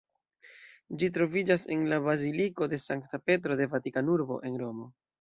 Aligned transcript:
Ĝi 1.03 1.09
troviĝas 1.17 1.67
en 1.77 1.85
la 1.93 2.01
Baziliko 2.09 2.71
de 2.75 2.83
Sankta 2.89 3.23
Petro 3.29 3.63
de 3.63 3.71
Vatikanurbo 3.79 4.45
en 4.51 4.63
Romo. 4.67 4.95